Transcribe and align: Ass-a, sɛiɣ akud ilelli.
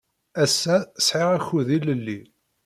Ass-a, 0.43 0.77
sɛiɣ 1.07 1.29
akud 1.37 1.67
ilelli. 1.77 2.19